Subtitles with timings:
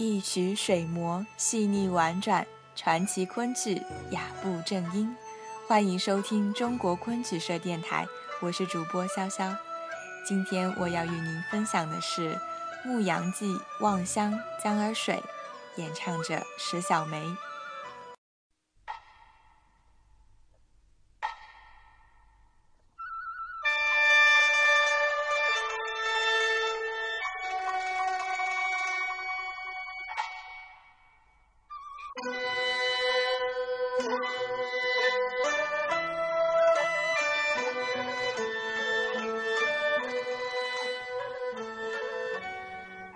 [0.00, 3.82] 一曲水磨，细腻婉转，传奇昆曲，
[4.12, 5.14] 雅步正音。
[5.68, 8.06] 欢迎收听中国昆曲社电台，
[8.40, 9.54] 我是主播潇潇。
[10.26, 12.34] 今天我要与您分享的是
[12.82, 14.32] 《牧羊记·望乡
[14.64, 15.22] 江儿水》，
[15.78, 17.22] 演唱者石小梅。《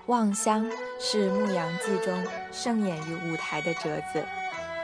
[0.07, 0.67] 望乡》
[1.01, 4.23] 是《牧羊记》中盛演于舞台的折子，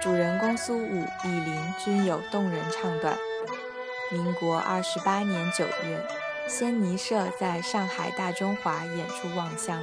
[0.00, 3.14] 主人公苏武、李陵均有动人唱段。
[4.10, 6.02] 民国二十八年九月，
[6.48, 9.82] 仙尼社在上海大中华演出《望乡》，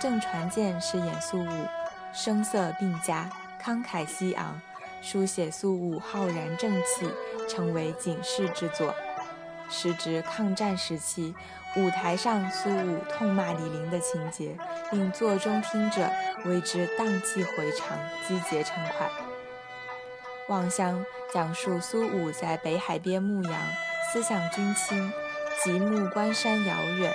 [0.00, 1.66] 郑传健饰演苏武，
[2.12, 3.30] 声色并佳，
[3.62, 4.60] 慷慨激昂，
[5.00, 7.08] 书写苏武浩然正气，
[7.48, 8.92] 成为警示之作。
[9.68, 11.34] 时值抗战时期。
[11.76, 14.56] 舞台上苏武痛骂李陵的情节，
[14.92, 16.10] 令座中听者
[16.46, 19.06] 为之荡气回肠，击节称快。
[20.48, 20.98] 《望乡》
[21.34, 23.60] 讲述苏武在北海边牧羊，
[24.10, 25.12] 思想军亲，
[25.62, 27.12] 极目关山遥远。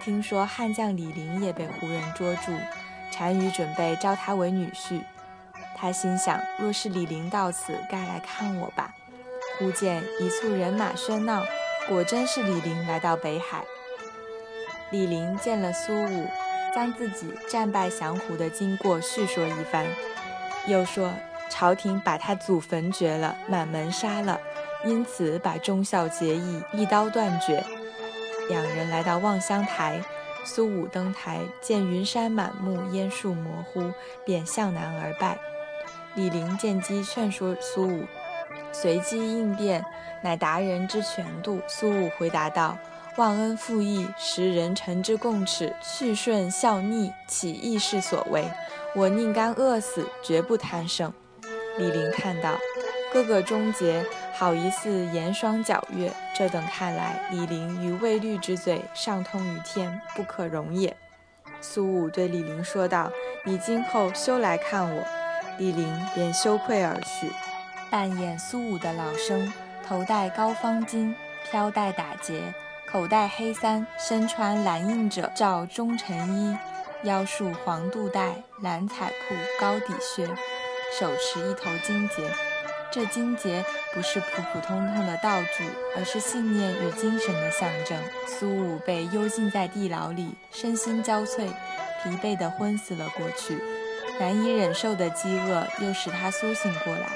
[0.00, 2.52] 听说悍将李陵也被胡人捉住，
[3.18, 5.02] 单于准备招他为女婿。
[5.76, 8.94] 他心想，若是李陵到此，该来看我吧。
[9.58, 11.42] 忽见一簇人马喧闹，
[11.88, 13.64] 果真是李陵来到北海。
[14.90, 16.26] 李陵见了苏武，
[16.74, 19.86] 将自己战败降胡的经过叙说一番，
[20.66, 21.12] 又说
[21.50, 24.38] 朝廷把他祖坟掘了，满门杀了，
[24.84, 27.64] 因此把忠孝节义一刀断绝。
[28.48, 30.02] 两人来到望乡台，
[30.44, 33.92] 苏武登台见云山满目，烟树模糊，
[34.24, 35.38] 便向南而拜。
[36.14, 38.04] 李陵见机劝说苏武，
[38.72, 39.84] 随机应变，
[40.22, 41.60] 乃达人之权度。
[41.68, 42.76] 苏武回答道。
[43.16, 48.48] 忘恩负义，时人臣之共耻；去顺效逆，岂义士所为？
[48.94, 51.12] 我宁甘饿死，绝不贪生。
[51.78, 52.56] 李陵叹道
[53.12, 56.12] ：“哥哥忠节，好一似严霜皎月。
[56.32, 60.96] 这等看来，李陵于未律之罪，上通于天，不可容也。”
[61.60, 63.10] 苏武对李陵说道
[63.44, 65.02] ：“你今后休来看我。”
[65.58, 67.32] 李陵便羞愧而去。
[67.90, 69.52] 扮演苏武的老生，
[69.86, 71.14] 头戴高方巾，
[71.50, 72.54] 飘带打结。
[72.90, 76.56] 口袋黑衫，身穿蓝印者罩中臣衣，
[77.02, 80.26] 腰束黄肚带，蓝彩裤，高底靴，
[80.98, 82.30] 手持一头金结。
[82.90, 83.62] 这金结
[83.92, 87.98] 不是普普通通的道具，而是信念与精神的象征。
[88.26, 91.46] 苏武被幽禁在地牢里，身心交瘁，
[92.02, 93.62] 疲惫地昏死了过去。
[94.18, 97.06] 难以忍受的饥饿又使他苏醒过来，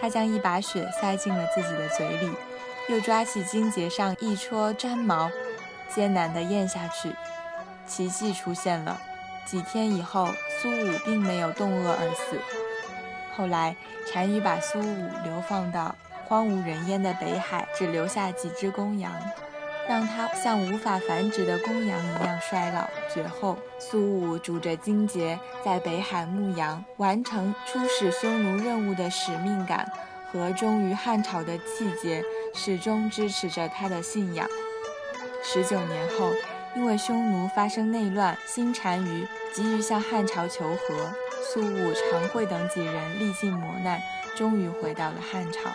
[0.00, 2.30] 他将一把雪塞进了自己的嘴里。
[2.88, 5.30] 又抓起荆棘上一撮粘毛，
[5.94, 7.14] 艰难地咽下去。
[7.86, 9.00] 奇迹出现了，
[9.46, 10.28] 几天以后，
[10.60, 12.36] 苏武并没有冻饿而死。
[13.36, 13.76] 后来，
[14.12, 15.94] 单于把苏武流放到
[16.26, 19.12] 荒无人烟的北海，只留下几只公羊，
[19.90, 23.58] 让他像无法繁殖的公羊一样衰老绝后。
[23.80, 29.90] 苏武拄着荆节在北海牧羊，完成出使匈奴任务的使命感
[30.30, 32.22] 和忠于汉朝的气节。
[32.54, 34.48] 始终支持着他的信仰。
[35.42, 36.32] 十九年后，
[36.76, 41.12] 因为匈奴发生内乱，新单于急于向汉朝求和，
[41.42, 44.00] 苏武、常惠等几人历尽磨难，
[44.36, 45.70] 终于回到了汉朝。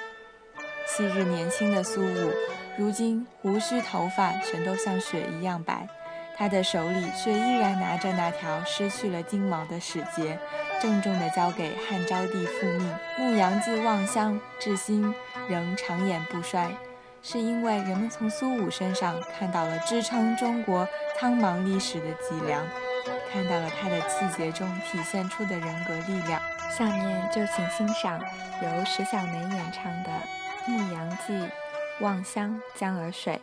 [0.85, 2.31] 昔日年轻的苏武，
[2.77, 5.87] 如今胡须头发全都像雪一样白，
[6.37, 10.37] 他的手里却依然拿着那条失去了金毛的使节，
[10.81, 12.95] 郑重地交给汉昭帝复命。
[13.17, 15.13] 牧羊记望乡，至今。
[15.47, 16.71] 仍长演不衰，
[17.21, 20.87] 是因为人们从苏武身上看到了支撑中国
[21.19, 22.65] 苍茫历史的脊梁，
[23.31, 26.41] 看到了他的气节中体现出的人格力量。
[26.75, 28.19] 下面就请欣赏
[28.63, 30.09] 由石小梅演唱的
[30.67, 31.33] 《牧羊记·
[31.99, 33.33] 望乡江儿水》。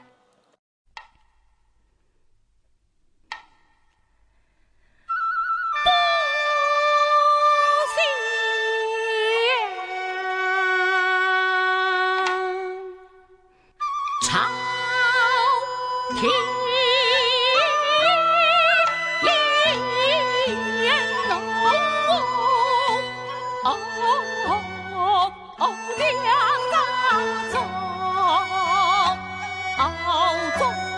[23.65, 23.93] 哦，
[28.23, 29.17] 好，
[30.59, 30.92] 中。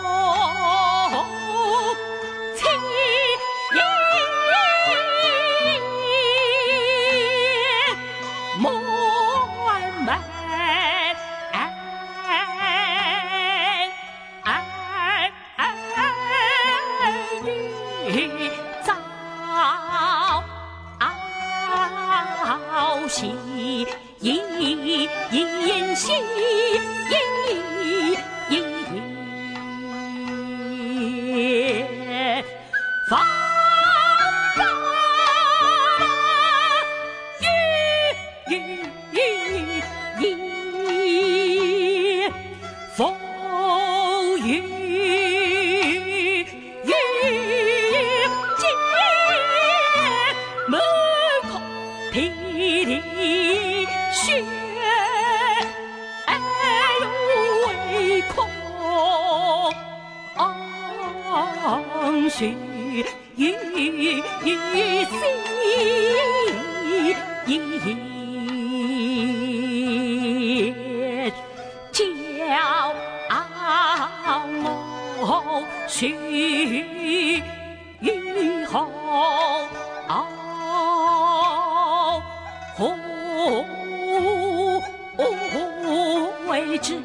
[86.47, 86.95] 为之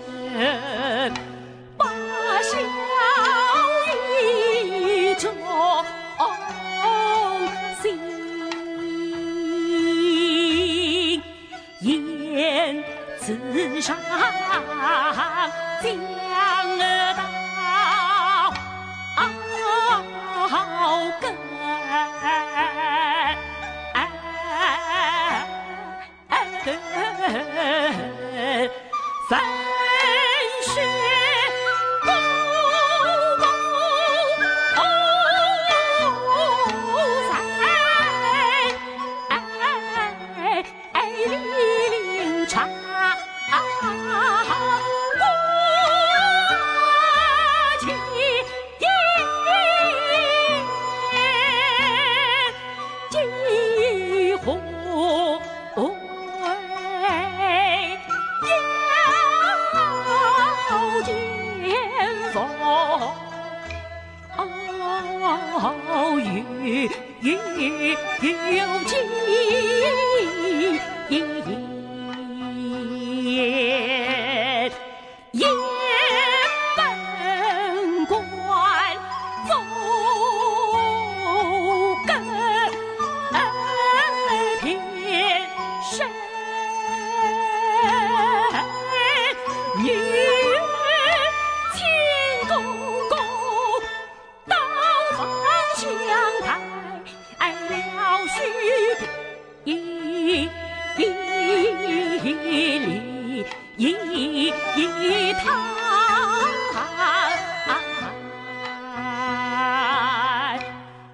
[1.77, 1.87] 把
[2.43, 2.80] 笑
[13.53, 13.97] 世上
[15.83, 17.00] 将
[68.23, 68.29] 有
[71.43, 71.60] 几
[104.13, 104.53] 一
[105.35, 105.55] 趟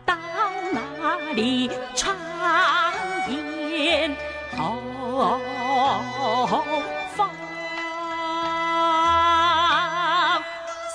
[0.04, 0.14] 到
[0.72, 2.16] 哪里长
[3.28, 4.16] 烟
[4.56, 5.38] 头
[7.14, 7.30] 发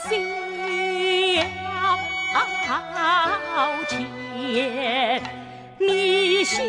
[0.10, 0.18] 消
[3.88, 5.22] 遣
[5.78, 6.64] 你休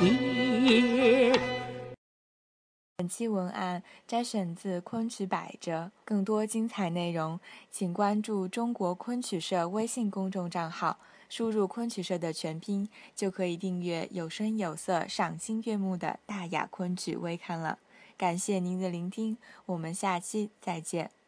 [0.00, 0.29] 本
[3.10, 7.40] 期文案摘选自《昆曲百折》，更多精彩内容，
[7.70, 10.98] 请关注中国昆曲社微信公众账号，
[11.28, 17.80] 输入“昆曲社”的全拼，就可以订阅有声有色、赏心悦目的《大雅昆曲》微刊了。
[18.16, 19.36] 感谢您的聆听，
[19.66, 21.19] 我们下期再见。